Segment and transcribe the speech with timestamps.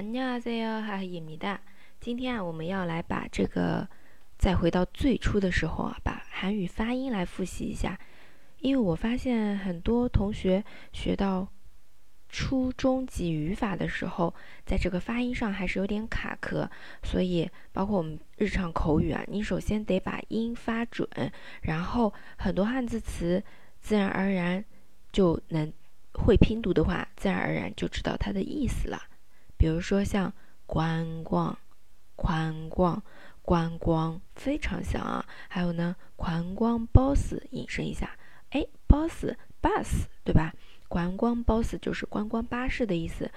[0.00, 1.58] 안녕하세요，하입니다。
[2.00, 3.88] 今天啊，我们要来把这个
[4.38, 7.98] 再回到最初的时候啊，把韩语发音来复习一下。
[8.58, 11.48] 因为我发现很多同学学到
[12.28, 14.34] 初中级语法的时候，
[14.64, 16.68] 在这个发音上还是有点卡壳，
[17.02, 21.08] 所以包括我们日常口语啊，你首先得把音发准，
[21.62, 23.42] 然后很多汉字词
[23.80, 24.64] 自然而然
[25.12, 25.72] 就能
[26.12, 29.00] 会拼读的话，自然而然就知道它的意思了。
[29.61, 30.33] 比如说像
[30.65, 31.55] 观光、
[32.15, 32.99] 观光、
[33.43, 35.23] 观光，非常像啊。
[35.47, 38.17] 还有呢，观光 boss，引申一下，
[38.49, 39.23] 哎，boss
[39.61, 40.51] bus，对吧？
[40.87, 43.29] 观光 boss 就是观光巴士的意思。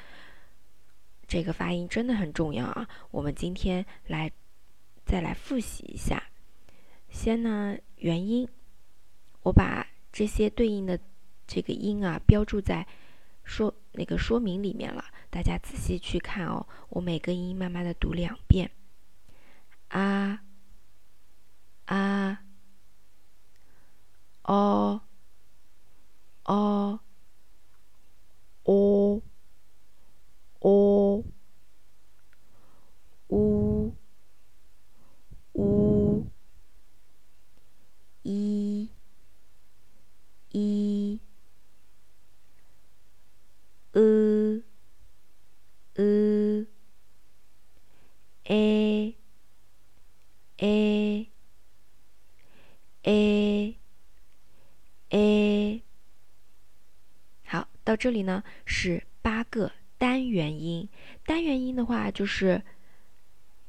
[1.28, 2.88] 这个发音真的很重要啊。
[3.10, 4.32] 我们今天来
[5.04, 6.22] 再来复习一下。
[7.10, 8.48] 先呢，元音，
[9.42, 10.98] 我把这些对应的
[11.46, 12.86] 这个音啊标注在
[13.44, 15.04] 说那个说明里面了。
[15.34, 18.70] 大家仔细去看哦，我每个音慢慢的读两遍。
[19.88, 20.44] 啊
[21.86, 22.44] 啊
[24.42, 25.00] 哦
[26.44, 27.00] 哦
[28.62, 29.22] 哦
[30.60, 31.24] 哦
[33.26, 33.92] 呜
[35.54, 36.30] 呜
[38.22, 38.88] 一
[40.50, 41.20] 一
[43.90, 44.62] 呃。
[45.96, 46.66] 呃
[48.74, 49.16] ，a
[50.58, 51.28] a
[53.02, 53.76] a
[55.10, 55.82] a，
[57.44, 60.88] 好，到这里呢是八个单元音。
[61.24, 62.62] 单元音的话，就是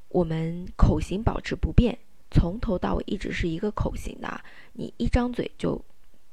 [0.10, 1.98] 我们口型保持不变，
[2.32, 4.44] 从头到尾一直是一个口型的。
[4.74, 5.84] 你一张嘴就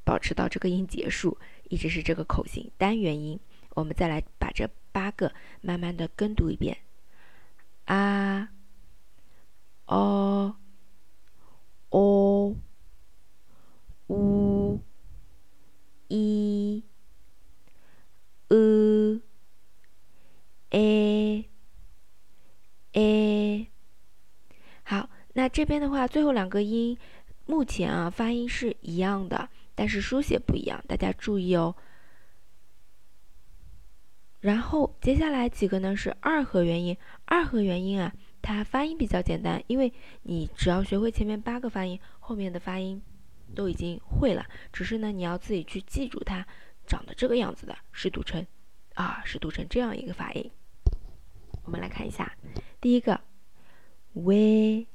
[0.04, 1.36] 保持到这个音结束，
[1.68, 2.70] 一直是这个口型。
[2.78, 3.38] 单元音，
[3.74, 4.68] 我们再来把这。
[4.94, 6.76] 八个，慢慢的跟读一遍。
[7.86, 8.50] 啊，
[9.92, 10.56] 哦，
[11.90, 12.56] 哦，
[14.06, 14.80] 呜，
[16.08, 16.82] 一，
[18.48, 19.20] 呃，
[20.70, 21.50] 诶，
[22.92, 23.70] 诶。
[24.82, 26.96] 好，那这边的话，最后两个音，
[27.44, 31.76] 目前啊发音是一样的，但是书写不一样，大家注意哦。
[34.40, 39.92] 然后接下来几个呢是二合元音，二合元音啊，它发音比较简单，因为
[40.24, 43.00] 你只要学会前面八个发音，后面的发音
[43.54, 46.44] 都已经会了，只是呢你要自己去记住它
[46.84, 48.44] 长得这个样子的，是读成
[48.94, 50.50] 啊，是读成这样一个发音。
[51.64, 52.36] 我们来看一下，
[52.80, 53.20] 第一个
[54.14, 54.86] ，we，we，u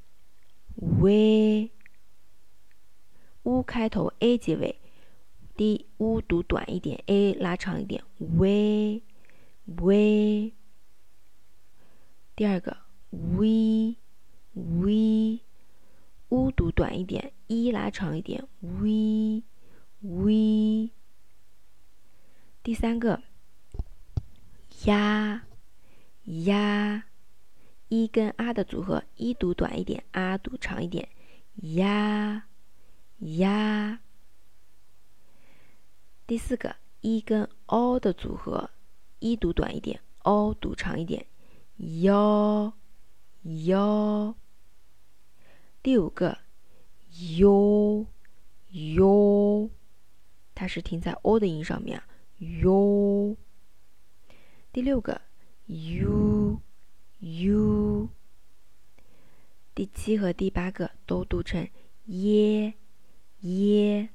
[3.64, 4.78] 开头 a 结尾，
[5.56, 9.02] 第一 u 读短一点，a 拉长一点，we，we
[12.36, 12.76] 第二个
[13.10, 13.98] v
[14.54, 19.44] v，u 读短一点，一拉长一点，v
[20.02, 20.92] v。
[22.64, 23.22] 第三个
[24.86, 25.46] 呀
[26.24, 27.06] 呀，
[27.88, 31.10] 一跟啊的组合，一读短一点，啊读长一点，
[31.76, 32.48] 呀
[33.20, 34.02] 呀。
[36.26, 38.70] 第四个一跟 o 的组合。
[39.20, 41.26] 一读短一点，o 读长一点，
[41.78, 42.72] 哟
[43.48, 44.36] 哟。
[45.82, 46.38] 第五个
[47.38, 48.06] 哟
[48.72, 49.70] 哟，
[50.54, 52.08] 它是停在 o 的音上面啊，
[52.40, 53.38] 哟。
[54.74, 55.22] 第六个
[55.68, 56.62] u
[57.20, 58.10] u。
[59.74, 61.70] 第七和第八个都读成
[62.06, 62.74] 耶
[63.42, 64.10] 耶。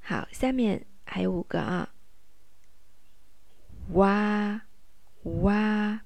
[0.00, 1.94] 好，下面还有五个啊。
[3.92, 4.62] 哇
[5.22, 6.02] 哇，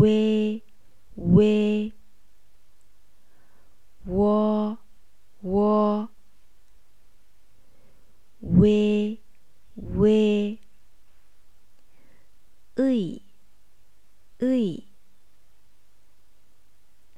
[0.00, 0.62] 喂
[1.14, 1.92] 喂，
[4.06, 4.78] 我
[5.42, 6.08] 我，
[8.40, 9.20] 喂
[9.74, 10.58] 喂，
[12.76, 13.20] 哎
[14.38, 14.48] 哎，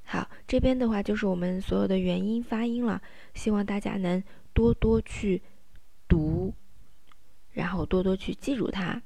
[0.02, 3.00] 好，这边的话就是我们所有的元音发音了，
[3.32, 5.40] 希望大家能多多去
[6.08, 6.52] 读。
[7.52, 9.00] 然后多多去记住它。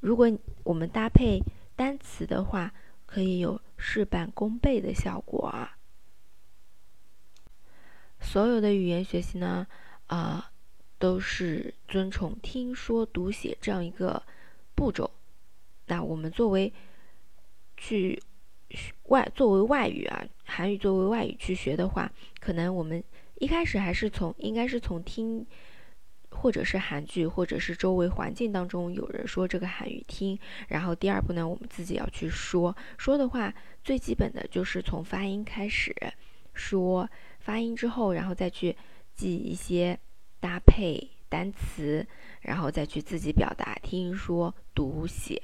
[0.00, 0.30] 如果
[0.62, 1.42] 我们搭配
[1.80, 2.74] 单词的话，
[3.06, 5.78] 可以有事半功倍的效果啊。
[8.20, 9.66] 所有的语言学习呢，
[10.08, 10.52] 啊，
[10.98, 14.22] 都是遵从听说读写这样一个
[14.74, 15.10] 步骤。
[15.86, 16.70] 那我们作为
[17.78, 18.22] 去
[19.04, 23.02] 外作为外语啊，韩语作为外语去学的话，可能我们
[23.36, 25.46] 一开始还是从应该是从听。
[26.30, 30.38] 或者是韩剧，或者是周围环境当中有人说这个韩语听。
[30.68, 32.74] 然后第二步呢，我们自己要去说。
[32.96, 33.52] 说的话
[33.84, 35.94] 最基本的就是从发音开始
[36.54, 38.76] 说，发音之后，然后再去
[39.14, 39.98] 记一些
[40.38, 42.06] 搭配单词，
[42.40, 45.40] 然后再去自己表达，听说读写。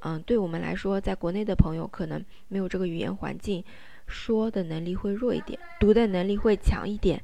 [0.00, 3.64] 嗯，对我们来说，在国内的朋友可能没有这个语言环境，
[4.06, 7.22] 说的能力会弱一点，读的能力会强一点。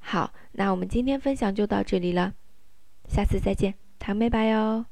[0.00, 2.34] 好，那我们今天分享就到这里了，
[3.08, 4.86] 下次再见，糖妹拜哟。